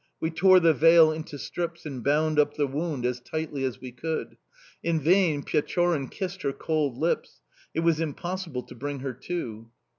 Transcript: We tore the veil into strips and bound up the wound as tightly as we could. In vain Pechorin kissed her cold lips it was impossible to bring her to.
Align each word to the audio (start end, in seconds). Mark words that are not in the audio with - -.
We 0.19 0.31
tore 0.31 0.59
the 0.59 0.73
veil 0.73 1.11
into 1.11 1.37
strips 1.37 1.85
and 1.85 2.03
bound 2.03 2.39
up 2.39 2.55
the 2.55 2.65
wound 2.65 3.05
as 3.05 3.19
tightly 3.19 3.63
as 3.65 3.79
we 3.79 3.91
could. 3.91 4.35
In 4.81 4.99
vain 4.99 5.43
Pechorin 5.43 6.07
kissed 6.09 6.41
her 6.41 6.53
cold 6.53 6.97
lips 6.97 7.43
it 7.75 7.81
was 7.81 7.99
impossible 7.99 8.63
to 8.63 8.73
bring 8.73 9.01
her 9.01 9.13
to. 9.13 9.69